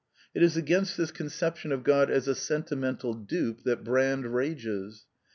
It 0.33 0.41
is 0.41 0.57
against 0.57 0.97
this 0.97 1.11
conception 1.11 1.71
of 1.71 1.83
God 1.83 2.09
as 2.09 2.27
a 2.27 2.33
sentimental 2.33 3.13
dupe 3.13 3.61
that 3.65 3.83
Brand 3.83 4.33
rages. 4.33 5.05